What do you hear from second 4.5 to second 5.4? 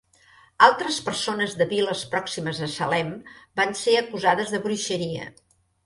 de bruixeria.